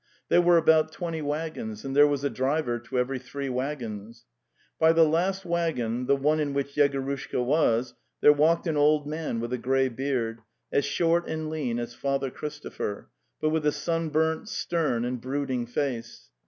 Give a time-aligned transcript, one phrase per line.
[0.29, 4.25] There were about twenty waggons, and there was a driver to every three waggons.
[4.79, 9.39] By the last waggon, the one in which Yegorushka was, there walked an old man
[9.39, 10.39] with a grey beard,
[10.71, 13.09] as short and lean as Father Chris topher,
[13.39, 16.31] but with a sunburnt, stern and brooding face.